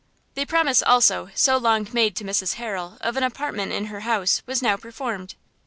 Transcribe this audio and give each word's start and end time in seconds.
The 0.33 0.45
promise, 0.45 0.81
also, 0.81 1.29
so 1.35 1.57
long 1.57 1.87
made 1.93 2.15
to 2.15 2.23
Mrs 2.23 2.55
Harrel 2.55 2.97
of 3.01 3.17
an 3.17 3.23
apartment 3.23 3.71
in 3.71 3.85
her 3.85 3.99
house, 3.99 4.41
was 4.47 4.59
now 4.59 4.75
performed. 4.75 5.35